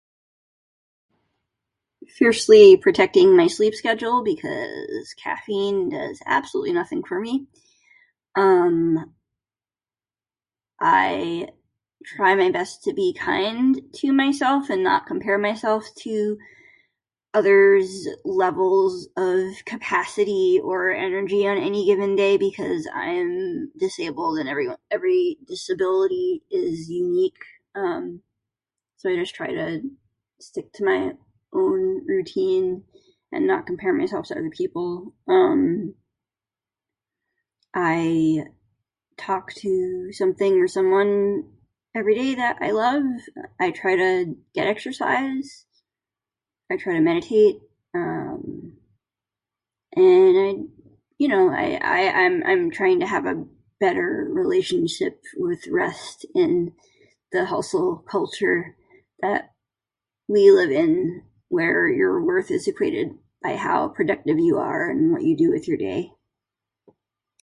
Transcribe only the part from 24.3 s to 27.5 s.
and everyone every disability is unique.